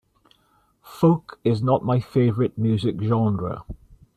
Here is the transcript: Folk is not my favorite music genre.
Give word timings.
Folk 0.99 1.39
is 1.43 1.61
not 1.61 1.85
my 1.85 1.99
favorite 1.99 2.57
music 2.57 2.95
genre. 3.03 3.61